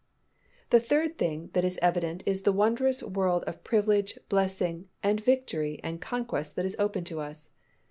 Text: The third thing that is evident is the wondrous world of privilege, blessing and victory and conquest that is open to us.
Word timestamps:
The 0.71 0.79
third 0.79 1.19
thing 1.19 1.51
that 1.53 1.63
is 1.63 1.77
evident 1.79 2.23
is 2.25 2.41
the 2.41 2.51
wondrous 2.51 3.03
world 3.03 3.43
of 3.43 3.63
privilege, 3.63 4.17
blessing 4.29 4.89
and 5.03 5.21
victory 5.23 5.79
and 5.83 6.01
conquest 6.01 6.55
that 6.55 6.65
is 6.65 6.75
open 6.79 7.03
to 7.03 7.19
us. 7.21 7.51